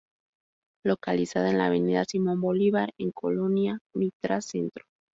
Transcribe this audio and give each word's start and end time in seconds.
Localizada 0.83 1.51
en 1.51 1.59
la 1.59 1.67
Avenida 1.67 2.05
Simón 2.05 2.41
Bolívar 2.41 2.91
En 2.97 3.11
Colonia 3.11 3.77
Mitras 3.95 4.47
Centro. 4.47 4.85